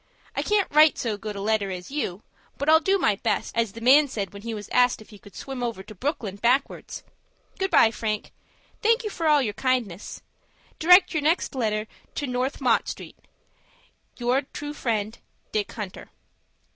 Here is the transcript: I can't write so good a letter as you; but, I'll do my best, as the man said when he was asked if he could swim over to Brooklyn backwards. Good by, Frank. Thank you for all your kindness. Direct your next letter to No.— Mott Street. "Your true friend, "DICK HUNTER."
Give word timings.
I 0.35 0.41
can't 0.41 0.67
write 0.71 0.97
so 0.97 1.15
good 1.15 1.35
a 1.35 1.41
letter 1.41 1.69
as 1.69 1.91
you; 1.91 2.23
but, 2.57 2.67
I'll 2.67 2.79
do 2.79 2.97
my 2.97 3.17
best, 3.17 3.55
as 3.55 3.73
the 3.73 3.81
man 3.81 4.07
said 4.07 4.33
when 4.33 4.41
he 4.41 4.51
was 4.51 4.67
asked 4.69 4.99
if 4.99 5.11
he 5.11 5.19
could 5.19 5.35
swim 5.35 5.61
over 5.61 5.83
to 5.83 5.93
Brooklyn 5.93 6.37
backwards. 6.37 7.03
Good 7.59 7.69
by, 7.69 7.91
Frank. 7.91 8.31
Thank 8.81 9.03
you 9.03 9.11
for 9.11 9.27
all 9.27 9.43
your 9.43 9.53
kindness. 9.53 10.23
Direct 10.79 11.13
your 11.13 11.21
next 11.21 11.53
letter 11.53 11.85
to 12.15 12.25
No.— 12.25 12.49
Mott 12.59 12.87
Street. 12.89 13.19
"Your 14.17 14.41
true 14.41 14.73
friend, 14.73 15.19
"DICK 15.51 15.71
HUNTER." 15.73 16.09